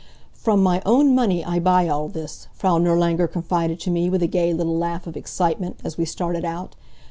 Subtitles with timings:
[0.33, 4.27] "From my own money I buy all this," Frau Nirlanger confided to me, with a
[4.27, 6.75] gay little laugh of excitement, as we started out.